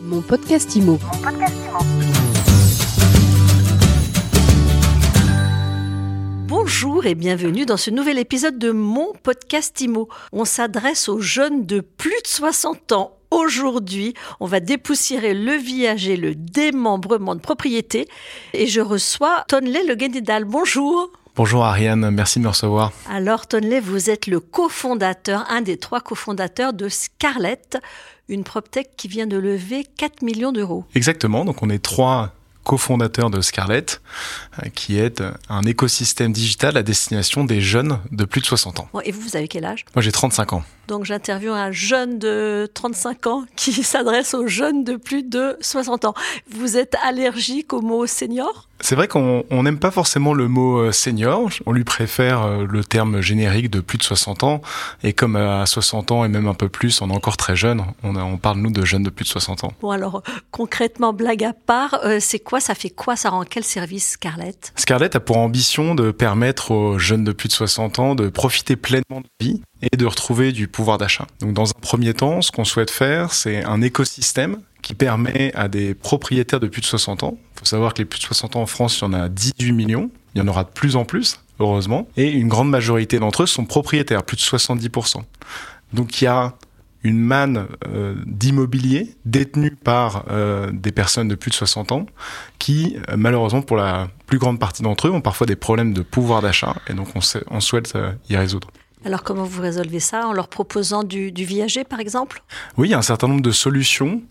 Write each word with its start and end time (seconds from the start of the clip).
Mon 0.00 0.20
podcast 0.20 0.76
IMO. 0.76 0.98
Bonjour 6.46 7.06
et 7.06 7.14
bienvenue 7.14 7.66
dans 7.66 7.76
ce 7.76 7.90
nouvel 7.90 8.18
épisode 8.18 8.58
de 8.58 8.70
mon 8.70 9.12
podcast 9.22 9.80
IMO. 9.80 10.08
On 10.32 10.44
s'adresse 10.44 11.08
aux 11.08 11.20
jeunes 11.20 11.66
de 11.66 11.80
plus 11.80 12.10
de 12.10 12.26
60 12.26 12.92
ans. 12.92 13.16
Aujourd'hui, 13.30 14.14
on 14.40 14.46
va 14.46 14.60
dépoussiérer 14.60 15.34
le 15.34 15.52
viager, 15.52 16.16
le 16.16 16.34
démembrement 16.34 17.34
de 17.34 17.40
propriété. 17.40 18.06
Et 18.54 18.66
je 18.66 18.80
reçois 18.80 19.44
Tonley 19.48 19.84
Le 19.84 19.96
Guénidal. 19.96 20.44
Bonjour. 20.44 21.10
Bonjour 21.38 21.64
Ariane, 21.64 22.10
merci 22.10 22.40
de 22.40 22.44
me 22.44 22.48
recevoir. 22.48 22.90
Alors 23.08 23.46
Tonley, 23.46 23.78
vous 23.78 24.10
êtes 24.10 24.26
le 24.26 24.40
cofondateur, 24.40 25.46
un 25.48 25.60
des 25.60 25.76
trois 25.76 26.00
cofondateurs 26.00 26.72
de 26.72 26.88
Scarlett, 26.88 27.78
une 28.28 28.42
PropTech 28.42 28.88
qui 28.96 29.06
vient 29.06 29.28
de 29.28 29.36
lever 29.36 29.86
4 29.98 30.22
millions 30.22 30.50
d'euros. 30.50 30.84
Exactement, 30.96 31.44
donc 31.44 31.62
on 31.62 31.70
est 31.70 31.78
trois 31.78 32.32
cofondateur 32.64 33.30
de 33.30 33.40
Scarlett, 33.40 34.02
euh, 34.64 34.68
qui 34.74 34.98
est 34.98 35.22
un 35.48 35.62
écosystème 35.62 36.32
digital 36.32 36.76
à 36.76 36.82
destination 36.82 37.44
des 37.44 37.60
jeunes 37.60 38.00
de 38.10 38.24
plus 38.24 38.40
de 38.40 38.46
60 38.46 38.80
ans. 38.80 38.88
Et 39.04 39.12
vous, 39.12 39.20
vous 39.20 39.36
avez 39.36 39.46
quel 39.46 39.64
âge? 39.64 39.84
Moi, 39.94 40.02
j'ai 40.02 40.10
35 40.10 40.54
ans. 40.54 40.64
Donc 40.88 41.04
j'interviewe 41.04 41.52
un 41.52 41.70
jeune 41.70 42.18
de 42.18 42.66
35 42.72 43.26
ans 43.26 43.44
qui 43.56 43.72
s'adresse 43.84 44.32
aux 44.32 44.46
jeunes 44.46 44.84
de 44.84 44.96
plus 44.96 45.22
de 45.22 45.58
60 45.60 46.06
ans. 46.06 46.14
Vous 46.50 46.78
êtes 46.78 46.96
allergique 47.04 47.74
au 47.74 47.82
mot 47.82 48.06
senior? 48.06 48.68
C'est 48.80 48.94
vrai 48.94 49.08
qu'on 49.08 49.44
n'aime 49.50 49.80
pas 49.80 49.90
forcément 49.90 50.32
le 50.32 50.46
mot 50.46 50.78
euh, 50.78 50.92
senior, 50.92 51.50
on 51.66 51.72
lui 51.72 51.82
préfère 51.82 52.42
euh, 52.42 52.64
le 52.64 52.84
terme 52.84 53.20
générique 53.20 53.70
de 53.70 53.80
plus 53.80 53.98
de 53.98 54.04
60 54.04 54.44
ans, 54.44 54.62
et 55.02 55.12
comme 55.12 55.34
à 55.34 55.66
60 55.66 56.12
ans 56.12 56.24
et 56.24 56.28
même 56.28 56.46
un 56.46 56.54
peu 56.54 56.68
plus, 56.68 57.02
on 57.02 57.10
est 57.10 57.14
encore 57.14 57.36
très 57.36 57.56
jeune, 57.56 57.82
on, 58.04 58.14
on 58.14 58.36
parle 58.36 58.58
nous 58.58 58.70
de 58.70 58.84
jeunes 58.84 59.02
de 59.02 59.10
plus 59.10 59.24
de 59.24 59.30
60 59.30 59.64
ans. 59.64 59.72
Bon 59.82 59.90
alors, 59.90 60.22
concrètement, 60.52 61.12
blague 61.12 61.42
à 61.42 61.54
part, 61.54 61.98
c'est 62.20 62.38
quoi, 62.38 62.60
ça 62.60 62.76
fait 62.76 62.90
quoi, 62.90 63.16
ça 63.16 63.30
rend 63.30 63.42
quel 63.42 63.64
service 63.64 64.10
Scarlett? 64.10 64.72
Scarlett 64.76 65.16
a 65.16 65.20
pour 65.20 65.38
ambition 65.38 65.96
de 65.96 66.12
permettre 66.12 66.70
aux 66.70 67.00
jeunes 67.00 67.24
de 67.24 67.32
plus 67.32 67.48
de 67.48 67.54
60 67.54 67.98
ans 67.98 68.14
de 68.14 68.28
profiter 68.28 68.76
pleinement 68.76 69.20
de 69.20 69.26
la 69.40 69.46
vie 69.46 69.62
et 69.82 69.96
de 69.96 70.06
retrouver 70.06 70.52
du 70.52 70.68
pouvoir 70.68 70.98
d'achat. 70.98 71.26
Donc 71.40 71.52
dans 71.52 71.70
un 71.70 71.80
premier 71.80 72.14
temps, 72.14 72.42
ce 72.42 72.50
qu'on 72.50 72.64
souhaite 72.64 72.90
faire, 72.90 73.32
c'est 73.32 73.64
un 73.64 73.80
écosystème 73.80 74.58
qui 74.82 74.94
permet 74.94 75.52
à 75.54 75.68
des 75.68 75.94
propriétaires 75.94 76.60
de 76.60 76.68
plus 76.68 76.80
de 76.80 76.86
60 76.86 77.22
ans, 77.22 77.36
il 77.54 77.58
faut 77.60 77.66
savoir 77.66 77.94
que 77.94 77.98
les 77.98 78.04
plus 78.04 78.20
de 78.20 78.24
60 78.24 78.56
ans 78.56 78.62
en 78.62 78.66
France, 78.66 78.98
il 78.98 79.02
y 79.02 79.06
en 79.06 79.12
a 79.12 79.28
18 79.28 79.72
millions, 79.72 80.10
il 80.34 80.38
y 80.38 80.40
en 80.42 80.48
aura 80.48 80.64
de 80.64 80.70
plus 80.70 80.96
en 80.96 81.04
plus, 81.04 81.40
heureusement, 81.58 82.08
et 82.16 82.30
une 82.30 82.48
grande 82.48 82.70
majorité 82.70 83.18
d'entre 83.18 83.42
eux 83.42 83.46
sont 83.46 83.64
propriétaires, 83.64 84.22
plus 84.22 84.36
de 84.36 84.42
70%. 84.42 85.22
Donc 85.92 86.20
il 86.20 86.24
y 86.24 86.28
a 86.28 86.54
une 87.04 87.18
manne 87.18 87.66
euh, 87.86 88.14
d'immobilier 88.26 89.14
détenu 89.24 89.70
par 89.70 90.24
euh, 90.30 90.70
des 90.72 90.92
personnes 90.92 91.28
de 91.28 91.34
plus 91.34 91.50
de 91.50 91.54
60 91.54 91.92
ans 91.92 92.06
qui, 92.58 92.96
euh, 93.08 93.16
malheureusement, 93.16 93.62
pour 93.62 93.76
la 93.76 94.08
plus 94.26 94.38
grande 94.38 94.58
partie 94.58 94.82
d'entre 94.82 95.08
eux, 95.08 95.10
ont 95.10 95.20
parfois 95.20 95.46
des 95.46 95.56
problèmes 95.56 95.94
de 95.94 96.02
pouvoir 96.02 96.42
d'achat 96.42 96.76
et 96.88 96.94
donc 96.94 97.08
on, 97.14 97.20
sait, 97.20 97.42
on 97.50 97.60
souhaite 97.60 97.96
y 98.28 98.36
résoudre. 98.36 98.68
Alors 99.04 99.22
comment 99.22 99.44
vous 99.44 99.62
résolvez 99.62 100.00
ça 100.00 100.26
En 100.26 100.32
leur 100.32 100.48
proposant 100.48 101.04
du, 101.04 101.30
du 101.32 101.44
viager 101.44 101.84
par 101.84 102.00
exemple? 102.00 102.42
Oui, 102.76 102.88
il 102.88 102.90
y 102.90 102.94
a 102.94 102.98
un 102.98 103.02
certain 103.02 103.28
nombre 103.28 103.42
de 103.42 103.50
solutions. 103.52 104.22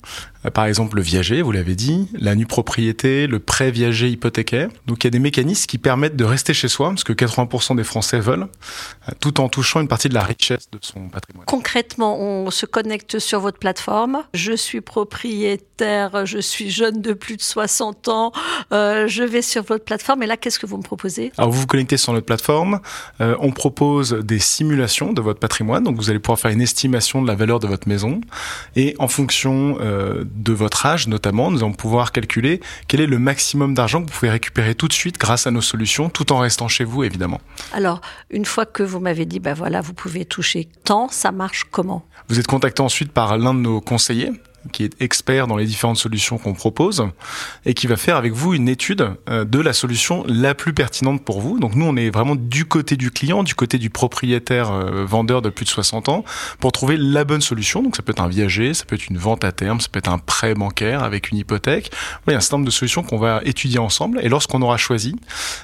Euh, 0.48 0.50
par 0.50 0.66
exemple 0.66 0.95
le 0.95 1.02
viager, 1.02 1.42
vous 1.42 1.52
l'avez 1.52 1.76
dit, 1.76 2.08
la 2.14 2.36
nue 2.36 2.45
propriété, 2.45 3.28
le 3.28 3.40
prêt 3.40 3.72
viager 3.72 4.09
hypothécaire. 4.09 4.70
Donc 4.86 5.03
il 5.03 5.08
y 5.08 5.09
a 5.09 5.12
des 5.12 5.20
mécanismes 5.20 5.67
qui 5.67 5.78
permettent 5.78 6.16
de 6.16 6.23
rester 6.23 6.53
chez 6.53 6.67
soi, 6.67 6.94
ce 6.98 7.03
que 7.03 7.14
80% 7.14 7.76
des 7.76 7.84
Français 7.84 8.20
veulent, 8.20 8.48
euh, 9.08 9.12
tout 9.20 9.40
en 9.40 9.50
touchant 9.50 9.81
une 9.81 9.88
partie 9.88 10.09
de 10.09 10.14
la 10.14 10.23
richesse 10.23 10.70
de 10.72 10.80
son 10.81 11.09
patrimoine. 11.09 11.45
Concrètement, 11.45 12.20
on 12.20 12.50
se 12.52 12.66
connecte 12.66 13.20
sur 13.20 13.40
votre 13.40 13.59
plateforme. 13.59 14.23
Je 14.34 14.53
suis 14.53 14.81
propriétaire, 14.81 16.25
je 16.25 16.40
suis 16.40 16.70
jeune 16.70 17.02
de 17.02 17.14
plus 17.14 17.38
de 17.38 17.42
60 17.42 18.08
ans, 18.08 18.31
euh, 18.72 19.08
je 19.08 19.23
vais 19.23 19.42
sur 19.42 19.64
votre 19.64 19.84
plateforme 19.84 20.23
et 20.23 20.28
là, 20.28 20.38
qu'est-ce 20.38 20.59
que 20.59 20.66
vous 20.66 20.78
me 20.78 20.84
proposez? 20.84 21.31
Alors 21.38 21.52
vous 21.52 21.62
vous 21.62 21.68
connectez 21.68 21.98
sur 21.98 22.14
notre 22.14 22.25
plateforme, 22.25 22.80
euh, 23.22 23.36
on 23.40 23.52
propose 23.52 24.14
des 24.14 24.40
simulation 24.40 25.14
de 25.14 25.22
votre 25.22 25.40
patrimoine. 25.40 25.84
Donc 25.84 25.97
vous 25.97 26.09
allez 26.09 26.19
pouvoir 26.19 26.40
faire 26.40 26.52
une 26.52 26.62
estimation 26.62 27.22
de 27.22 27.28
la 27.28 27.35
valeur 27.35 27.59
de 27.59 27.68
votre 27.68 27.88
maison 27.88 28.22
et 28.75 28.96
en 29.00 29.08
fonction 29.08 29.78
euh, 29.81 30.24
de 30.38 30.53
votre 30.53 30.86
âge 30.86 31.08
notamment, 31.08 31.52
nous 31.52 31.59
allons 31.59 31.74
pouvoir 31.74 32.12
calculer 32.12 32.62
quel 32.88 33.02
est 33.02 33.08
le 33.08 33.20
maximum 33.20 33.74
d'argent 33.74 34.02
que 34.03 34.12
vous 34.12 34.18
pouvez 34.18 34.31
récupérer 34.31 34.75
tout 34.75 34.88
de 34.88 34.94
suite 34.94 35.18
grâce 35.18 35.48
à 35.48 35.52
nos 35.52 35.62
solutions, 35.62 36.09
tout 36.09 36.31
en 36.31 36.40
restant 36.40 36.68
chez 36.68 36.84
vous 36.84 37.03
évidemment. 37.03 37.42
Alors 37.74 38.02
une 38.30 38.46
fois 38.46 38.66
que 38.66 38.84
vous 38.84 39.00
m'avez 39.00 39.26
dit, 39.26 39.40
ben 39.40 39.53
voilà, 39.53 39.81
vous 39.81 39.94
pouvez 39.94 40.26
toucher 40.26 40.70
tant, 40.84 41.09
ça 41.09 41.31
marche 41.31 41.66
comment? 41.70 42.06
Vous 42.30 42.40
êtes 42.40 42.47
contacté 42.47 42.81
ensuite 42.81 43.12
par 43.12 43.38
l'un 43.38 43.53
de 43.53 43.59
nos 43.59 43.81
conseillers 43.81 44.31
qui 44.72 44.83
est 44.83 45.01
expert 45.01 45.47
dans 45.47 45.57
les 45.57 45.66
différentes 45.66 45.97
solutions 45.97 46.38
qu'on 46.38 46.53
propose 46.53 47.07
et 47.66 47.73
qui 47.73 47.88
va 47.88 47.97
faire 47.97 48.17
avec 48.17 48.33
vous 48.33 48.53
une 48.53 48.69
étude 48.69 49.09
euh, 49.29 49.45
de 49.45 49.59
la 49.59 49.73
solution 49.73 50.23
la 50.28 50.53
plus 50.55 50.73
pertinente 50.73 51.23
pour 51.23 51.41
vous. 51.41 51.59
Donc 51.59 51.75
nous, 51.75 51.85
on 51.85 51.95
est 51.95 52.09
vraiment 52.09 52.35
du 52.35 52.66
côté 52.66 52.95
du 52.95 53.11
client, 53.11 53.44
du 53.44 53.55
côté 53.55 53.78
du 53.78 53.89
propriétaire 53.89 54.72
euh, 54.72 55.05
vendeur 55.05 55.41
de 55.41 55.50
plus 55.50 55.66
de 55.66 55.69
60 55.69 56.09
ans 56.09 56.23
pour 56.59 56.72
trouver 56.72 56.97
la 56.97 57.23
bonne 57.23 57.41
solution. 57.41 57.81
Donc 57.81 57.95
ça 57.95 58.03
peut 58.03 58.11
être 58.11 58.22
un 58.22 58.28
viager, 58.28 58.73
ça 58.73 58.85
peut 58.85 58.95
être 58.95 59.07
une 59.07 59.17
vente 59.17 59.44
à 59.44 59.51
terme, 59.51 59.79
ça 59.79 59.88
peut 59.91 60.00
être 60.00 60.09
un 60.09 60.19
prêt 60.19 60.53
bancaire 60.53 61.03
avec 61.03 61.31
une 61.31 61.38
hypothèque. 61.38 61.91
il 62.28 62.31
y 62.31 62.34
a 62.34 62.38
un 62.38 62.41
certain 62.41 62.57
nombre 62.57 62.67
de 62.67 62.72
solutions 62.72 63.03
qu'on 63.03 63.17
va 63.17 63.41
étudier 63.45 63.79
ensemble 63.79 64.19
et 64.22 64.29
lorsqu'on 64.29 64.61
aura 64.61 64.78
choisi, 64.78 65.16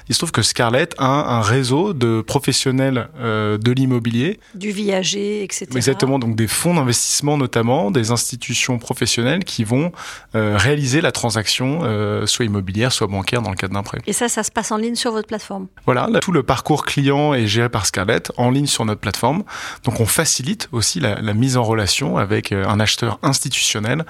il 0.08 0.14
se 0.14 0.20
trouve 0.20 0.32
que 0.32 0.42
Scarlett 0.42 0.94
a 0.98 1.36
un 1.36 1.40
réseau 1.42 1.92
de 1.92 2.22
professionnels 2.22 3.08
euh, 3.18 3.58
de 3.58 3.72
l'immobilier. 3.72 4.40
Du 4.54 4.70
viager, 4.70 5.42
etc. 5.42 5.66
Exactement, 5.74 6.18
donc 6.18 6.36
des 6.36 6.48
fonds 6.48 6.74
d'investissement 6.74 7.36
notamment, 7.36 7.90
des 7.90 8.10
institutions 8.10 8.78
professionnelles 8.78 8.93
professionnels 8.94 9.42
qui 9.44 9.64
vont 9.64 9.90
euh, 10.36 10.56
réaliser 10.56 11.00
la 11.00 11.10
transaction, 11.10 11.80
euh, 11.82 12.26
soit 12.26 12.44
immobilière, 12.44 12.92
soit 12.92 13.08
bancaire 13.08 13.42
dans 13.42 13.50
le 13.50 13.56
cadre 13.56 13.74
d'un 13.74 13.82
prêt. 13.82 13.98
Et 14.06 14.12
ça, 14.12 14.28
ça 14.28 14.42
se 14.44 14.52
passe 14.52 14.70
en 14.70 14.76
ligne 14.76 14.94
sur 14.94 15.10
votre 15.10 15.26
plateforme? 15.26 15.66
Voilà, 15.84 16.08
tout 16.20 16.32
le 16.32 16.44
parcours 16.44 16.84
client 16.84 17.34
est 17.34 17.48
géré 17.48 17.68
par 17.68 17.86
Scarlett 17.86 18.30
en 18.36 18.50
ligne 18.50 18.66
sur 18.66 18.84
notre 18.84 19.00
plateforme. 19.00 19.42
Donc 19.82 19.98
on 19.98 20.06
facilite 20.06 20.68
aussi 20.70 21.00
la, 21.00 21.20
la 21.20 21.34
mise 21.34 21.56
en 21.56 21.64
relation 21.64 22.16
avec 22.16 22.52
euh, 22.52 22.64
un 22.66 22.78
acheteur 22.78 23.18
institutionnel 23.22 24.04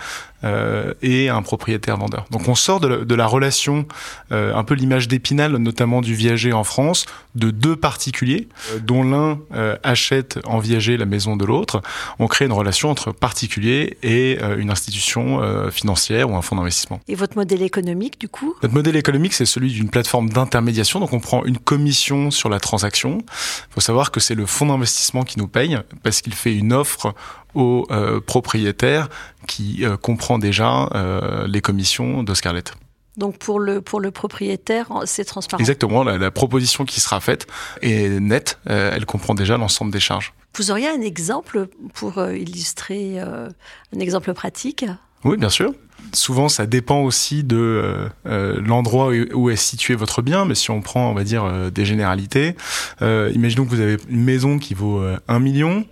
euh, 0.45 0.93
et 1.01 1.31
un 1.31 1.43
propriétaire 1.43 1.97
vendeur. 1.97 2.27
Donc 2.31 2.47
on 2.49 2.55
sort 2.55 2.81
de 2.81 2.89
la, 2.89 2.97
de 2.99 3.15
la 3.15 3.27
relation, 3.27 3.87
un 4.31 4.65
peu 4.65 4.75
l'image 4.75 5.09
d'épinal, 5.09 5.57
notamment 5.57 6.01
du 6.03 6.15
viager 6.15 6.53
en 6.53 6.65
France, 6.65 7.07
de 7.35 7.51
deux 7.51 7.77
particuliers, 7.77 8.49
dont 8.83 9.03
l'un 9.03 9.39
achète 9.83 10.39
en 10.45 10.59
viager 10.59 10.97
la 10.97 11.07
maison 11.07 11.37
de 11.37 11.45
l'autre. 11.45 11.81
On 12.19 12.27
crée 12.27 12.45
une 12.45 12.53
relation 12.53 12.91
entre 12.91 13.13
particulier 13.13 13.97
et 14.03 14.39
une 14.59 14.64
institution 14.71 15.41
financière 15.71 16.31
ou 16.31 16.37
un 16.37 16.43
fonds 16.43 16.57
d'investissement. 16.57 17.01
Et 17.09 17.15
votre 17.15 17.37
modèle 17.37 17.63
économique, 17.63 18.21
du 18.21 18.29
coup? 18.29 18.55
Notre 18.63 18.75
modèle 18.75 18.97
économique, 18.97 19.35
c'est 19.35 19.47
celui 19.47 19.73
d'une 19.73 19.89
plateforme 19.89 20.31
d'intermédiation. 20.31 21.01
Donc 21.01 21.13
on 21.13 21.21
prend 21.21 21.45
une 21.45 21.59
commission 21.59 22.31
sur 22.31 22.49
la 22.49 22.61
transaction. 22.61 23.19
Il 23.21 23.75
faut 23.75 23.81
savoir 23.81 24.11
que 24.11 24.21
c'est 24.21 24.35
le 24.35 24.47
fonds 24.47 24.67
d'investissement 24.67 25.25
qui 25.25 25.39
nous 25.39 25.49
paye 25.49 25.79
parce 26.03 26.21
qu'il 26.21 26.35
fait 26.35 26.55
une 26.55 26.73
offre 26.73 27.15
au 27.55 27.87
euh, 27.91 28.21
propriétaire 28.21 29.09
qui 29.47 29.85
euh, 29.85 29.97
comprend 29.97 30.39
déjà 30.39 30.89
euh, 30.95 31.47
les 31.47 31.61
commissions 31.61 32.23
de 32.23 32.35
Scarlett. 32.35 32.75
Donc 33.17 33.39
pour 33.39 33.61
le 33.61 33.81
pour 33.81 34.01
le 34.01 34.11
propriétaire, 34.11 34.89
c'est 35.05 35.25
transparent? 35.25 35.61
Exactement, 35.61 36.03
la, 36.03 36.19
la, 36.19 36.31
proposition 36.33 36.85
qui 36.85 37.01
sera 37.01 37.21
faite 37.21 37.47
est 37.81 38.09
nette. 38.21 38.59
Euh, 38.69 38.91
elle 38.93 39.07
comprend 39.07 39.35
déjà 39.35 39.57
l'ensemble 39.57 39.93
des 39.93 40.01
charges. 40.01 40.33
Vous 40.57 40.71
auriez 40.71 40.89
un 40.89 41.01
exemple 41.01 41.69
pour 41.95 42.19
euh, 42.19 42.37
illustrer 42.37 43.21
euh, 43.21 43.49
un 43.95 44.01
exemple 44.01 44.33
pratique? 44.35 44.85
Oui, 45.25 45.37
bien 45.37 45.49
sûr 45.49 45.73
souvent, 46.13 46.49
ça 46.49 46.67
dépend 46.67 47.01
aussi 47.01 47.45
de 47.45 47.57
euh, 47.57 48.09
euh 48.27 48.61
l'endroit 48.61 49.11
où 49.35 49.51
est 49.51 49.57
situé 49.57 49.95
votre 49.95 50.23
bien. 50.23 50.45
Mais 50.45 50.55
si 50.55 50.71
on 50.71 50.81
prend, 50.81 51.11
on 51.11 51.15
va 51.15 51.25
dire, 51.25 51.45
euh, 51.45 51.71
des 51.71 51.85
généralités, 51.85 52.57
euh, 53.03 53.31
imaginons 53.35 53.65
que 53.65 53.71
vous 53.71 53.81
avez 53.81 53.97
une 54.09 54.23
maison 54.23 54.59
qui 54.59 54.75
vaut 54.75 55.03
1 55.29 55.39
million, 55.39 55.87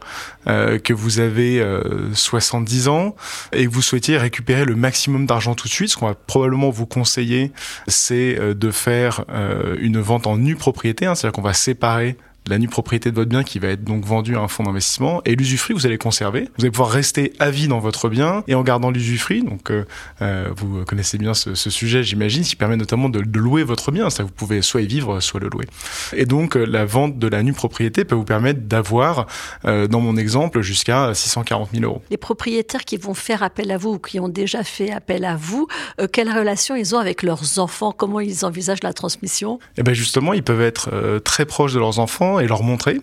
que 0.47 0.93
vous 0.93 1.21
avez 1.21 1.65
70 2.15 2.89
ans 2.89 3.15
et 3.53 3.67
que 3.67 3.71
vous 3.71 3.83
souhaitiez 3.83 4.17
récupérer 4.17 4.65
le 4.65 4.75
maximum 4.75 5.27
d'argent 5.27 5.55
tout 5.55 5.69
de 5.69 5.73
suite. 5.73 5.91
Ce 5.91 5.97
qu'on 5.97 6.06
va 6.06 6.15
probablement 6.15 6.70
vous 6.70 6.87
conseiller, 6.87 7.53
c'est 7.87 8.38
de 8.55 8.70
faire 8.70 9.25
une 9.79 10.00
vente 10.00 10.26
en 10.26 10.37
nue 10.37 10.56
propriété, 10.56 11.06
hein, 11.06 11.15
c'est-à-dire 11.15 11.35
qu'on 11.35 11.43
va 11.43 11.55
séparer 11.55 12.17
la 12.47 12.59
nue 12.59 12.69
propriété 12.69 13.11
de 13.11 13.17
votre 13.17 13.31
bien 13.31 13.44
qui 13.44 13.59
va 13.59 13.69
être 13.69 13.85
donc 13.85 14.05
vendue 14.05 14.37
à 14.37 14.41
un 14.41 14.49
fonds 14.49 14.65
d'investissement 14.65 15.23
et 15.25 15.37
l'usufruit 15.37 15.75
vous 15.75 15.87
allez 15.87 15.99
conserver. 15.99 16.49
Vous 16.59 16.65
allez 16.65 16.71
pouvoir 16.71 16.91
rester 16.91 17.33
à 17.39 17.50
vie 17.50 17.69
dans 17.69 17.79
votre 17.79 18.09
bien 18.09 18.44
et 18.49 18.55
en 18.55 18.62
gardant 18.62 18.91
l'usufruit. 18.91 19.43
Donc 19.43 19.71
euh, 19.71 19.85
euh 20.21 20.49
vous 20.56 20.85
connaissez 20.85 21.19
bien 21.19 21.35
ce, 21.35 21.55
ce 21.55 21.71
sujet, 21.71 22.03
j'imagine, 22.03 22.43
qui 22.43 22.56
permet 22.56 22.77
notamment 22.77 23.09
de, 23.09 23.21
de, 23.21 23.39
louer 23.39 23.62
votre 23.65 23.93
bien. 23.93 24.11
Ça, 24.11 24.23
vous 24.23 24.31
pouvez 24.31 24.62
soit 24.62 24.83
y 24.83 24.87
vivre, 24.87 25.21
soit 25.21 25.41
le 25.41 25.49
louer. 25.49 25.67
Et 26.15 26.27
donc 26.27 26.56
euh, 26.56 26.65
la 26.65 26.85
vente 26.85 27.19
de 27.19 27.29
la 27.29 27.43
nue 27.43 27.53
propriété 27.53 28.05
peut 28.05 28.15
vous 28.15 28.25
permettre 28.25 28.61
d'avoir, 28.61 29.27
euh, 29.65 29.87
dans 29.87 30.00
mon 30.00 30.17
exemple, 30.17 30.61
jusqu'à 30.62 31.15
640 31.15 31.71
000 31.73 31.85
euros. 31.85 32.03
Les 32.11 32.17
propriétaires 32.17 32.85
qui 32.85 32.97
vont 32.97 33.15
faire 33.15 33.43
appel 33.43 33.71
à 33.71 33.79
vous 33.79 33.94
ou 33.94 33.99
qui 33.99 34.21
ont 34.21 34.29
déjà 34.29 34.65
fait 34.65 34.91
appel 34.91 35.25
à 35.25 35.37
vous, 35.37 35.67
euh, 36.00 36.06
quelle 36.11 36.31
relation 36.31 36.77
ils 36.77 36.94
ont 36.94 36.99
avec 36.99 37.23
leurs 37.23 37.59
enfants? 37.59 37.93
Comment 37.93 38.21
ils 38.21 38.44
envisagent 38.44 38.83
la 38.83 38.93
transmission? 38.93 39.59
Eh 39.77 39.83
ben 39.83 39.94
justement, 39.94 40.33
ils 40.33 40.43
peuvent 40.43 40.61
être 40.61 40.91
très 41.25 41.47
proches 41.47 41.75
de 41.75 41.79
leurs 41.79 41.99
enfants 41.99 42.31
et 42.40 42.46
leur 42.46 42.62
montrer 42.62 43.00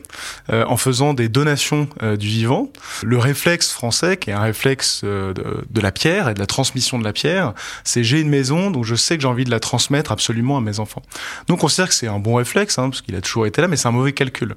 euh, 0.51 0.65
en 0.65 0.77
faisant 0.77 1.13
des 1.13 1.29
donations 1.29 1.87
euh, 2.03 2.17
du 2.17 2.27
vivant. 2.27 2.69
Le 3.03 3.17
réflexe 3.17 3.71
français, 3.71 4.17
qui 4.17 4.29
est 4.29 4.33
un 4.33 4.41
réflexe 4.41 5.03
de, 5.03 5.33
de, 5.33 5.81
la 5.81 5.91
pierre 5.91 6.29
et 6.29 6.33
de 6.33 6.39
la 6.39 6.45
transmission 6.45 6.99
de 6.99 7.03
la 7.03 7.13
pierre, 7.13 7.53
c'est 7.83 8.03
j'ai 8.03 8.19
une 8.19 8.29
maison, 8.29 8.71
donc 8.71 8.85
je 8.85 8.95
sais 8.95 9.15
que 9.15 9.21
j'ai 9.21 9.27
envie 9.27 9.45
de 9.45 9.51
la 9.51 9.59
transmettre 9.59 10.11
absolument 10.11 10.57
à 10.57 10.61
mes 10.61 10.79
enfants. 10.79 11.01
Donc 11.47 11.59
on 11.59 11.61
considère 11.61 11.89
que 11.89 11.95
c'est 11.95 12.07
un 12.07 12.19
bon 12.19 12.35
réflexe, 12.35 12.79
hein, 12.79 12.89
parce 12.89 13.01
qu'il 13.01 13.15
a 13.15 13.21
toujours 13.21 13.45
été 13.45 13.61
là, 13.61 13.67
mais 13.67 13.75
c'est 13.75 13.87
un 13.87 13.91
mauvais 13.91 14.13
calcul, 14.13 14.55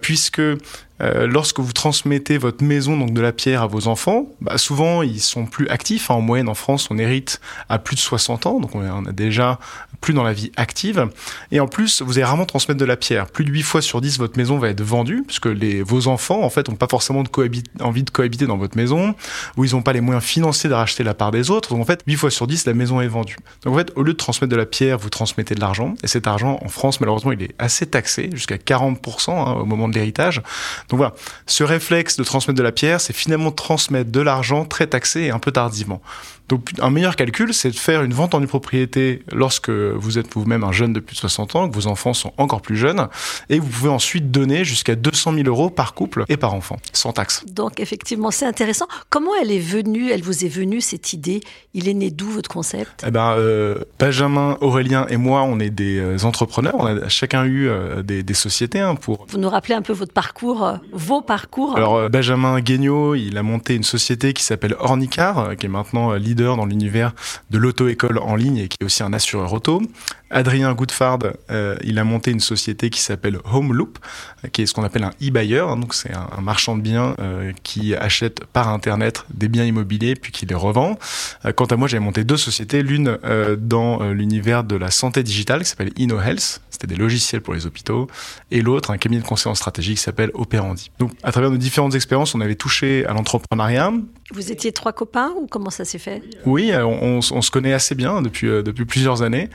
puisque 0.00 0.42
euh, 1.00 1.26
lorsque 1.26 1.60
vous 1.60 1.72
transmettez 1.72 2.38
votre 2.38 2.62
maison, 2.62 2.96
donc 2.96 3.12
de 3.12 3.20
la 3.20 3.32
pierre, 3.32 3.62
à 3.62 3.66
vos 3.66 3.88
enfants, 3.88 4.26
bah 4.40 4.58
souvent 4.58 5.02
ils 5.02 5.20
sont 5.20 5.46
plus 5.46 5.68
actifs. 5.68 6.10
Hein. 6.10 6.14
En 6.14 6.20
moyenne, 6.20 6.48
en 6.48 6.54
France, 6.54 6.88
on 6.90 6.98
hérite 6.98 7.40
à 7.68 7.78
plus 7.78 7.96
de 7.96 8.00
60 8.00 8.46
ans, 8.46 8.60
donc 8.60 8.74
on 8.74 9.06
est 9.06 9.12
déjà 9.12 9.58
plus 10.02 10.12
dans 10.12 10.24
la 10.24 10.32
vie 10.34 10.52
active. 10.56 11.08
Et 11.50 11.60
en 11.60 11.68
plus, 11.68 12.02
vous 12.02 12.18
allez 12.18 12.24
rarement 12.24 12.44
transmettre 12.44 12.78
de 12.78 12.84
la 12.84 12.96
pierre. 12.96 13.26
Plus 13.26 13.44
de 13.44 13.50
8 13.50 13.62
fois 13.62 13.80
sur 13.80 14.00
10, 14.00 14.18
votre 14.18 14.36
maison 14.36 14.58
va 14.58 14.68
être 14.68 14.82
vendue, 14.82 15.22
puisque 15.26 15.46
les, 15.46 15.82
vos 15.82 16.08
enfants, 16.08 16.42
en 16.42 16.50
fait, 16.50 16.68
n'ont 16.68 16.76
pas 16.76 16.88
forcément 16.88 17.22
de 17.22 17.30
envie 17.80 18.02
de 18.02 18.10
cohabiter 18.10 18.46
dans 18.46 18.58
votre 18.58 18.76
maison, 18.76 19.14
ou 19.56 19.64
ils 19.64 19.72
n'ont 19.72 19.82
pas 19.82 19.92
les 19.92 20.00
moyens 20.00 20.24
financiers 20.24 20.68
de 20.68 20.74
racheter 20.74 21.04
la 21.04 21.14
part 21.14 21.30
des 21.30 21.50
autres. 21.50 21.70
Donc 21.70 21.80
en 21.80 21.84
fait, 21.84 22.02
8 22.06 22.16
fois 22.16 22.30
sur 22.30 22.46
10, 22.46 22.66
la 22.66 22.74
maison 22.74 23.00
est 23.00 23.08
vendue. 23.08 23.36
Donc 23.64 23.74
en 23.74 23.78
fait, 23.78 23.92
au 23.96 24.02
lieu 24.02 24.12
de 24.12 24.18
transmettre 24.18 24.50
de 24.50 24.56
la 24.56 24.66
pierre, 24.66 24.98
vous 24.98 25.08
transmettez 25.08 25.54
de 25.54 25.60
l'argent. 25.60 25.94
Et 26.02 26.08
cet 26.08 26.26
argent, 26.26 26.58
en 26.62 26.68
France, 26.68 27.00
malheureusement, 27.00 27.32
il 27.32 27.42
est 27.42 27.54
assez 27.58 27.86
taxé, 27.86 28.28
jusqu'à 28.32 28.56
40% 28.56 29.30
hein, 29.30 29.52
au 29.52 29.64
moment 29.64 29.88
de 29.88 29.94
l'héritage. 29.94 30.42
Donc 30.88 30.98
voilà, 30.98 31.14
ce 31.46 31.64
réflexe 31.64 32.16
de 32.16 32.24
transmettre 32.24 32.58
de 32.58 32.62
la 32.62 32.72
pierre, 32.72 33.00
c'est 33.00 33.12
finalement 33.12 33.50
transmettre 33.50 34.10
de 34.10 34.20
l'argent 34.20 34.64
très 34.64 34.86
taxé 34.86 35.22
et 35.22 35.30
un 35.30 35.38
peu 35.38 35.52
tardivement. 35.52 36.02
Donc 36.52 36.68
un 36.80 36.90
meilleur 36.90 37.16
calcul, 37.16 37.54
c'est 37.54 37.70
de 37.70 37.78
faire 37.78 38.02
une 38.02 38.12
vente 38.12 38.34
en 38.34 38.40
une 38.40 38.46
propriété 38.46 39.22
lorsque 39.32 39.70
vous 39.70 40.18
êtes 40.18 40.34
vous-même 40.34 40.64
un 40.64 40.72
jeune 40.72 40.92
de 40.92 41.00
plus 41.00 41.14
de 41.14 41.20
60 41.20 41.56
ans, 41.56 41.66
que 41.66 41.74
vos 41.74 41.86
enfants 41.86 42.12
sont 42.12 42.34
encore 42.36 42.60
plus 42.60 42.76
jeunes, 42.76 43.08
et 43.48 43.58
vous 43.58 43.68
pouvez 43.68 43.88
ensuite 43.88 44.30
donner 44.30 44.62
jusqu'à 44.62 44.94
200 44.94 45.32
000 45.32 45.48
euros 45.48 45.70
par 45.70 45.94
couple 45.94 46.26
et 46.28 46.36
par 46.36 46.52
enfant, 46.52 46.76
sans 46.92 47.14
taxe. 47.14 47.42
Donc 47.50 47.80
effectivement, 47.80 48.30
c'est 48.30 48.44
intéressant. 48.44 48.86
Comment 49.08 49.30
elle 49.40 49.50
est 49.50 49.58
venue, 49.58 50.10
elle 50.10 50.20
vous 50.20 50.44
est 50.44 50.48
venue 50.48 50.82
cette 50.82 51.14
idée? 51.14 51.40
Il 51.72 51.88
est 51.88 51.94
né 51.94 52.10
d'où 52.10 52.28
votre 52.28 52.50
concept? 52.50 53.02
Eh 53.06 53.10
ben, 53.10 53.34
euh, 53.38 53.76
Benjamin, 53.98 54.58
Aurélien 54.60 55.06
et 55.08 55.16
moi, 55.16 55.44
on 55.44 55.58
est 55.58 55.70
des 55.70 55.98
euh, 55.98 56.18
entrepreneurs. 56.24 56.74
On 56.78 56.84
a 56.84 57.08
chacun 57.08 57.44
eu 57.44 57.66
euh, 57.68 58.02
des, 58.02 58.22
des, 58.22 58.34
sociétés 58.34 58.80
hein, 58.80 58.94
pour. 58.94 59.24
Vous 59.30 59.38
nous 59.38 59.48
rappelez 59.48 59.74
un 59.74 59.80
peu 59.80 59.94
votre 59.94 60.12
parcours, 60.12 60.66
euh, 60.66 60.76
vos 60.92 61.22
parcours? 61.22 61.76
Alors 61.76 62.10
Benjamin 62.10 62.60
Guignot, 62.60 63.14
il 63.14 63.38
a 63.38 63.42
monté 63.42 63.74
une 63.74 63.84
société 63.84 64.34
qui 64.34 64.42
s'appelle 64.42 64.76
Ornicar, 64.78 65.56
qui 65.56 65.66
est 65.66 65.70
maintenant 65.70 66.12
leader 66.12 66.41
dans 66.42 66.66
l'univers 66.66 67.14
de 67.50 67.58
l'auto-école 67.58 68.18
en 68.18 68.36
ligne 68.36 68.58
et 68.58 68.68
qui 68.68 68.76
est 68.80 68.84
aussi 68.84 69.02
un 69.02 69.12
assureur 69.12 69.52
auto. 69.52 69.82
Adrien 70.32 70.72
Goodfard, 70.72 71.18
euh, 71.50 71.76
il 71.84 71.98
a 71.98 72.04
monté 72.04 72.30
une 72.30 72.40
société 72.40 72.90
qui 72.90 73.00
s'appelle 73.00 73.38
Home 73.44 73.74
Loop, 73.74 73.98
qui 74.52 74.62
est 74.62 74.66
ce 74.66 74.74
qu'on 74.74 74.82
appelle 74.82 75.04
un 75.04 75.12
e-buyer. 75.22 75.64
Donc 75.78 75.94
c'est 75.94 76.12
un, 76.12 76.40
marchand 76.40 76.76
de 76.76 76.82
biens 76.82 77.14
euh, 77.20 77.52
qui 77.62 77.94
achète 77.94 78.44
par 78.46 78.68
internet 78.68 79.24
des 79.32 79.48
biens 79.48 79.64
immobiliers 79.64 80.16
puis 80.16 80.32
qui 80.32 80.46
les 80.46 80.54
revend. 80.54 80.98
Euh, 81.44 81.52
quant 81.52 81.66
à 81.66 81.76
moi, 81.76 81.86
j'ai 81.86 81.98
monté 81.98 82.24
deux 82.24 82.36
sociétés, 82.36 82.82
l'une 82.82 83.18
dans 83.58 84.02
l'univers 84.12 84.64
de 84.64 84.76
la 84.76 84.90
santé 84.90 85.22
digitale 85.22 85.62
qui 85.62 85.68
s'appelle 85.68 85.92
InnoHealth, 85.98 86.62
c'était 86.70 86.86
des 86.86 86.96
logiciels 86.96 87.42
pour 87.42 87.54
les 87.54 87.66
hôpitaux, 87.66 88.08
et 88.50 88.62
l'autre 88.62 88.90
un 88.90 88.96
cabinet 88.96 89.20
de 89.20 89.26
conseil 89.26 89.50
en 89.50 89.54
stratégie 89.54 89.94
qui 89.94 90.00
s'appelle 90.00 90.30
Operandi. 90.34 90.90
Donc 90.98 91.12
à 91.22 91.30
travers 91.30 91.50
nos 91.50 91.58
différentes 91.58 91.94
expériences, 91.94 92.34
on 92.34 92.40
avait 92.40 92.54
touché 92.54 93.04
à 93.06 93.12
l'entrepreneuriat. 93.12 93.92
Vous 94.32 94.50
étiez 94.50 94.72
trois 94.72 94.92
copains 94.92 95.32
ou 95.36 95.46
comment 95.46 95.70
ça 95.70 95.84
s'est 95.84 95.98
fait? 95.98 96.22
Oui, 96.46 96.72
on, 96.74 97.20
on, 97.30 97.42
se 97.42 97.50
connaît 97.50 97.74
assez 97.74 97.94
bien 97.94 98.22
depuis 98.22 98.48
depuis 98.48 98.86
plusieurs 98.86 99.22
années. 99.22 99.50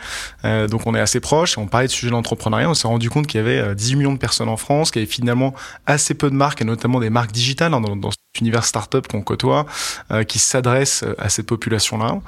Euh, 0.68 0.70
donc 0.70 0.86
on 0.86 0.96
est 0.96 1.00
assez 1.00 1.20
proche. 1.20 1.58
On 1.58 1.68
parlait 1.68 1.88
de 1.88 1.92
sujet 1.92 2.08
de 2.08 2.12
l'entrepreneuriat. 2.12 2.70
On 2.70 2.74
s'est 2.74 2.88
rendu 2.88 3.10
compte 3.10 3.28
qu'il 3.28 3.40
y 3.40 3.42
avait 3.42 3.76
18 3.76 3.94
euh, 3.94 3.98
millions 3.98 4.14
de 4.14 4.20
personnes 4.20 4.50
en 4.50 4.58
France, 4.58 4.92
qu'il 4.92 5.02
y 5.02 5.04
avait 5.04 5.12
finalement 5.12 5.54
assez 5.86 6.14
peu 6.14 6.30
de 6.30 6.36
marques, 6.36 6.62
et 6.62 6.66
notamment 6.66 7.00
des 7.00 7.10
marques 7.10 7.32
digitales 7.32 7.74
hein, 7.74 7.82
dans, 7.82 7.96
dans 7.96 8.12
univers 8.40 8.66
startup 8.66 9.08
qu'on 9.08 9.22
côtoie, 9.22 9.66
euh, 10.12 10.24
qui 10.24 10.40
s'adresse 10.40 11.04
à 11.18 11.30
cette 11.30 11.46
population-là. 11.46 12.20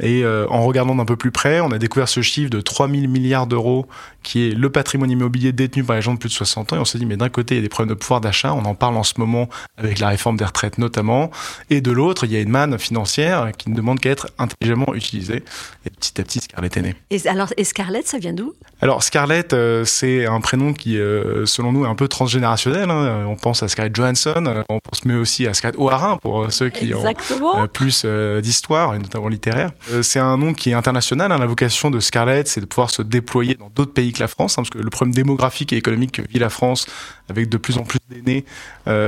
Et 0.00 0.24
en 0.26 0.64
regardant 0.64 0.94
d'un 0.94 1.04
peu 1.04 1.16
plus 1.16 1.30
près, 1.30 1.60
on 1.60 1.70
a 1.70 1.78
découvert 1.78 2.08
ce 2.08 2.22
chiffre 2.22 2.50
de 2.50 2.60
3000 2.60 3.08
milliards 3.08 3.46
d'euros, 3.46 3.86
qui 4.22 4.48
est 4.48 4.54
le 4.54 4.70
patrimoine 4.70 5.10
immobilier 5.10 5.52
détenu 5.52 5.84
par 5.84 5.96
les 5.96 6.02
gens 6.02 6.14
de 6.14 6.18
plus 6.18 6.28
de 6.28 6.34
60 6.34 6.72
ans. 6.72 6.76
Et 6.76 6.78
on 6.78 6.84
s'est 6.84 6.98
dit, 6.98 7.06
mais 7.06 7.16
d'un 7.16 7.28
côté, 7.28 7.54
il 7.54 7.58
y 7.58 7.60
a 7.60 7.62
des 7.62 7.68
problèmes 7.68 7.94
de 7.94 7.98
pouvoir 7.98 8.20
d'achat. 8.20 8.52
On 8.52 8.64
en 8.64 8.74
parle 8.74 8.96
en 8.96 9.02
ce 9.02 9.14
moment 9.16 9.48
avec 9.76 9.98
la 9.98 10.08
réforme 10.08 10.36
des 10.36 10.44
retraites 10.44 10.78
notamment. 10.78 11.30
Et 11.70 11.80
de 11.80 11.90
l'autre, 11.90 12.24
il 12.24 12.32
y 12.32 12.36
a 12.36 12.40
une 12.40 12.50
manne 12.50 12.78
financière 12.78 13.52
qui 13.56 13.70
ne 13.70 13.76
demande 13.76 14.00
qu'à 14.00 14.10
être 14.10 14.28
intelligemment 14.38 14.94
utilisée. 14.94 15.44
Et 15.86 15.90
petit 15.90 16.20
à 16.20 16.24
petit, 16.24 16.40
Scarlett 16.40 16.76
est 16.76 16.82
née. 16.82 16.94
Et 17.10 17.26
alors, 17.26 17.52
et 17.56 17.64
Scarlett, 17.64 18.06
ça 18.06 18.18
vient 18.18 18.32
d'où? 18.32 18.54
Alors, 18.80 19.02
Scarlett, 19.02 19.52
euh, 19.52 19.84
c'est 19.84 20.26
un 20.26 20.40
prénom 20.40 20.72
qui, 20.72 20.98
euh, 20.98 21.46
selon 21.46 21.72
nous, 21.72 21.84
est 21.84 21.88
un 21.88 21.94
peu 21.94 22.08
transgénérationnel. 22.08 22.90
Hein. 22.90 23.24
On 23.26 23.36
pense 23.36 23.62
à 23.62 23.68
Scarlett 23.68 23.94
Johansson, 23.94 24.44
euh, 24.46 24.62
on 24.68 24.78
pense 24.80 25.04
mais 25.04 25.14
aussi 25.14 25.46
à 25.46 25.54
Scarlett 25.58 25.78
O'Hara 25.78 26.18
pour 26.18 26.50
ceux 26.52 26.68
qui 26.70 26.90
Exactement. 26.90 27.56
ont 27.58 27.66
plus 27.68 28.04
d'histoire, 28.42 28.94
et 28.94 28.98
notamment 28.98 29.28
littéraire. 29.28 29.70
c'est 30.02 30.18
un 30.18 30.36
nom 30.36 30.54
qui 30.54 30.70
est 30.70 30.74
international. 30.74 31.30
Hein. 31.32 31.38
La 31.38 31.46
vocation 31.46 31.90
de 31.90 32.00
Scarlett, 32.00 32.48
c'est 32.48 32.60
de 32.60 32.66
pouvoir 32.66 32.90
se 32.90 33.02
déployer 33.02 33.54
dans 33.54 33.70
d'autres 33.74 33.92
pays 33.92 34.12
que 34.12 34.20
la 34.20 34.28
France, 34.28 34.52
hein, 34.58 34.62
parce 34.62 34.70
que 34.70 34.78
le 34.78 34.90
problème 34.90 35.14
démographique 35.14 35.72
et 35.72 35.76
économique 35.76 36.12
que 36.12 36.22
vit 36.22 36.38
la 36.38 36.48
France, 36.50 36.86
avec 37.28 37.48
de 37.48 37.56
plus 37.56 37.78
en 37.78 37.82
plus 37.82 37.98
d'aînés 38.10 38.44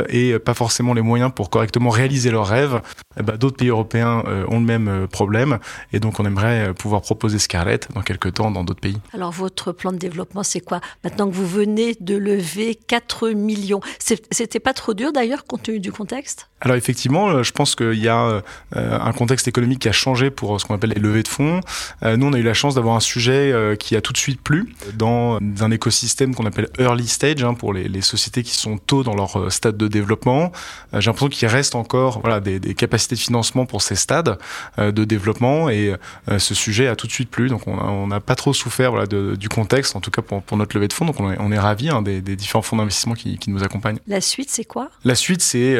et 0.09 0.39
pas 0.39 0.55
forcément 0.55 0.95
les 0.95 1.03
moyens 1.03 1.33
pour 1.35 1.51
correctement 1.51 1.91
réaliser 1.91 2.31
leurs 2.31 2.47
rêves, 2.47 2.81
eh 3.19 3.23
ben, 3.23 3.37
d'autres 3.37 3.57
pays 3.57 3.69
européens 3.69 4.23
ont 4.49 4.61
le 4.61 4.67
même 4.67 5.07
problème. 5.11 5.59
Et 5.93 6.01
donc, 6.01 6.21
on 6.21 6.25
aimerait 6.25 6.75
pouvoir 6.75 7.03
proposer 7.03 7.39
Scarlett 7.39 7.89
dans 7.95 8.03
quelques 8.03 8.35
temps 8.35 8.51
dans 8.51 8.65
d'autres 8.65 8.81
pays. 8.81 8.99
Alors 9.15 9.33
votre 9.33 9.73
plan 9.73 9.93
de 9.93 9.99
développement, 9.99 10.43
c'est 10.43 10.61
quoi? 10.61 10.81
Maintenant 11.05 11.29
que 11.29 11.35
vous 11.35 11.47
venez 11.47 11.97
de 12.01 12.17
lever 12.17 12.75
4 12.75 13.31
millions, 13.31 13.81
c'était 13.99 14.61
pas 14.61 14.73
trop 14.73 14.95
dur 14.95 15.13
d'ailleurs 15.13 15.45
compte 15.45 15.63
tenu 15.63 15.81
du 15.81 15.93
contexte? 15.93 16.49
Alors 16.61 16.77
effectivement, 16.77 17.31
euh, 17.31 17.43
je 17.43 17.53
pense 17.53 17.75
qu'il 17.75 17.95
y 17.95 18.09
a 18.09 18.23
euh, 18.27 18.41
un 18.75 19.13
contexte 19.13 19.49
économique 19.49 19.81
qui 19.81 19.89
a 19.89 19.93
changé 19.93 20.31
pour 20.31 20.55
euh, 20.55 20.59
ce 20.59 20.67
qu'on 20.67 20.75
appelle 20.75 20.91
les 20.91 21.01
levées 21.01 21.23
de 21.23 21.29
fonds. 21.29 21.61
nous, 22.03 22.27
on 22.27 22.33
a 22.33 22.39
eu 22.39 22.43
la 22.43 22.55
chance 22.55 22.75
d'avoir 22.75 22.97
un 22.97 23.01
sujet 23.01 23.77
qui 23.79 23.97
a 23.97 24.01
tout 24.01 24.13
de 24.13 24.19
suite 24.19 24.41
plu 24.41 24.75
dans 24.95 25.39
un 25.61 25.71
écosystème 25.71 26.35
qu'on 26.35 26.47
appelle 26.47 26.69
early 26.79 27.07
stage 27.07 27.43
hein, 27.43 27.55
pour 27.55 27.73
les, 27.73 27.89
les, 27.89 28.01
sociétés 28.11 28.43
qui 28.43 28.55
sont 28.55 28.79
tôt 28.79 29.03
dans 29.03 29.15
leur 29.15 29.53
stade 29.53 29.77
de 29.77 29.89
développement. 29.89 30.53
J'ai 30.93 31.07
l'impression 31.07 31.29
qu'il 31.29 31.49
reste 31.49 31.75
encore 31.75 32.21
voilà 32.21 32.41
des, 32.41 32.59
des, 32.59 32.75
capacités 32.75 33.15
de 33.15 33.21
financement 33.21 33.67
pour 33.67 33.83
ces 33.83 33.95
stades 33.95 34.39
de 34.79 35.05
développement 35.05 35.69
et 35.69 35.95
ce 36.39 36.55
sujet 36.55 36.89
a 36.89 36.97
tout 36.97 37.07
de 37.07 37.13
suite 37.13 37.31
plu. 37.31 37.49
Donc 37.49 37.67
on 37.67 38.07
n'a 38.07 38.21
pas 38.21 38.35
trop 38.35 38.53
souffert 38.53 38.91
voilà, 38.91 39.07
de, 39.07 39.37
du 39.37 39.49
contexte, 39.49 39.97
en 39.97 40.01
tout 40.01 40.11
cas 40.11 40.23
pour, 40.23 40.43
pour, 40.43 40.57
notre 40.57 40.77
levée 40.77 40.89
de 40.89 40.93
fonds. 40.93 41.05
Donc 41.05 41.21
on 41.21 41.31
est, 41.33 41.37
on 41.39 41.53
est 41.53 41.59
ravis 41.59 41.91
hein, 41.91 42.03
des, 42.03 42.21
des, 42.21 42.37
différents 42.37 42.63
fonds 42.63 42.77
d'investissement 42.77 43.15
qui, 43.15 43.39
qui, 43.39 43.51
nous 43.51 43.63
accompagnent. 43.63 43.99
La 44.07 44.21
suite, 44.21 44.51
c'est 44.51 44.65
quoi? 44.65 44.91
La 45.05 45.15
suite, 45.15 45.43
c'est 45.43 45.77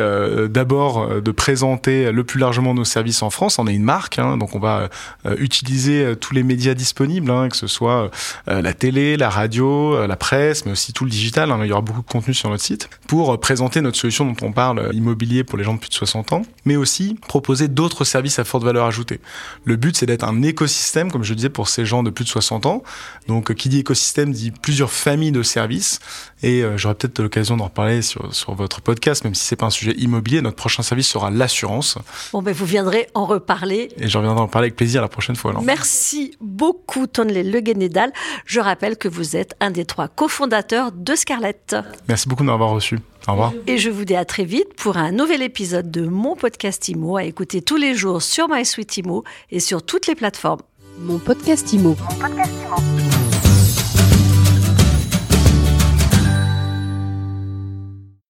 d'abord 0.49 1.11
euh, 1.11 1.21
de 1.21 1.31
présenter 1.31 2.13
le 2.13 2.25
plus 2.25 2.41
largement 2.41 2.75
nos 2.75 2.85
services 2.85 3.23
en 3.23 3.31
France. 3.31 3.59
On 3.59 3.67
est 3.67 3.75
une 3.75 3.85
marque, 3.85 4.19
hein, 4.19 4.37
donc 4.37 4.55
on 4.55 4.59
va 4.59 4.89
euh, 5.27 5.37
utiliser 5.39 6.05
euh, 6.05 6.15
tous 6.15 6.35
les 6.35 6.43
médias 6.43 6.75
disponibles, 6.75 7.31
hein, 7.31 7.49
que 7.49 7.57
ce 7.57 7.67
soit 7.67 8.11
la 8.47 8.73
télé, 8.73 9.17
la 9.17 9.29
radio, 9.29 10.07
la 10.07 10.17
presse, 10.17 10.65
mais 10.65 10.73
aussi 10.73 10.93
tout 10.93 11.05
le 11.05 11.11
digital. 11.11 11.53
Il 11.63 11.67
y 11.67 11.73
aura 11.73 11.81
beaucoup 11.81 12.01
de 12.01 12.07
contenu 12.21 12.35
sur 12.35 12.51
notre 12.51 12.63
site 12.63 12.91
pour 13.07 13.41
présenter 13.41 13.81
notre 13.81 13.97
solution 13.97 14.27
dont 14.27 14.47
on 14.47 14.53
parle, 14.53 14.91
immobilier 14.93 15.43
pour 15.43 15.57
les 15.57 15.65
gens 15.65 15.73
de 15.73 15.79
plus 15.79 15.89
de 15.89 15.95
60 15.95 16.35
ans, 16.35 16.43
mais 16.67 16.77
aussi 16.77 17.17
proposer 17.27 17.69
d'autres 17.69 18.05
services 18.05 18.39
à 18.39 18.45
forte 18.45 18.63
valeur 18.63 18.85
ajoutée. 18.85 19.21
Le 19.65 19.77
but, 19.77 19.97
c'est 19.97 20.05
d'être 20.07 20.25
un 20.25 20.43
écosystème, 20.43 21.11
comme 21.11 21.25
je 21.25 21.33
disais, 21.33 21.49
pour 21.49 21.69
ces 21.69 21.87
gens 21.87 22.03
de 22.03 22.11
plus 22.11 22.25
de 22.25 22.29
60 22.29 22.67
ans. 22.67 22.83
Donc, 23.27 23.55
qui 23.55 23.71
dit 23.71 23.79
écosystème 23.79 24.33
dit 24.33 24.51
plusieurs 24.51 24.91
familles 24.91 25.33
de 25.33 25.43
services. 25.43 25.99
Et 26.43 26.63
j'aurai 26.77 26.95
peut-être 26.95 27.21
l'occasion 27.21 27.57
d'en 27.57 27.65
reparler 27.65 28.03
sur, 28.03 28.35
sur 28.35 28.55
votre 28.55 28.81
podcast, 28.81 29.25
même 29.25 29.35
si 29.35 29.45
c'est 29.45 29.57
pas 29.57 29.67
un 29.67 29.71
sujet 29.71 29.93
immobilier. 29.93 30.43
Notre 30.43 30.57
prochain 30.57 30.83
service 30.83 31.09
sera 31.09 31.31
l'assurance. 31.31 31.99
Bon, 32.33 32.43
ben 32.43 32.55
vous 32.55 32.67
viendrez 32.67 33.09
en 33.15 33.25
reparler. 33.25 33.89
Et 33.99 34.09
je 34.09 34.19
reviendrai 34.19 34.43
en 34.43 34.49
parler 34.49 34.67
avec 34.67 34.77
plaisir 34.77 35.01
la 35.03 35.09
prochaine 35.09 35.37
fois. 35.37 35.55
Merci 35.63 36.37
beaucoup, 36.41 37.07
Tonley 37.07 37.43
Le 37.43 37.61
Guénédal. 37.61 38.13
Je 38.45 38.61
rappelle 38.61 38.97
que 38.97 39.09
vous 39.09 39.37
êtes 39.37 39.55
un 39.61 39.71
des 39.71 39.85
trois 39.85 40.09
cofondateurs 40.09 40.93
de 40.93 41.15
Scarlett. 41.15 41.77
Merci 42.11 42.29
beaucoup 42.29 42.43
de 42.43 42.49
m'avoir 42.49 42.71
reçu. 42.71 42.99
Au 43.29 43.31
revoir. 43.31 43.53
Et 43.69 43.79
je 43.79 43.89
vous 43.89 44.05
dis 44.05 44.17
à 44.17 44.25
très 44.25 44.45
vite 44.45 44.75
pour 44.75 44.97
un 44.97 45.13
nouvel 45.13 45.43
épisode 45.43 45.93
de 45.93 46.09
mon 46.09 46.35
podcast 46.35 46.89
IMO 46.89 47.17
à 47.17 47.23
écouter 47.23 47.63
tous 47.63 47.77
les 47.77 47.95
jours 47.95 48.21
sur 48.21 48.49
MySuite 48.49 48.97
IMO 48.97 49.23
et 49.53 49.61
sur 49.61 49.81
toutes 49.85 50.09
les 50.09 50.17
plateformes. 50.17 50.59
Mon 50.99 51.21
podcast 51.21 51.73
IMO. 51.73 51.91
Mon 51.91 52.17
podcast 52.17 52.51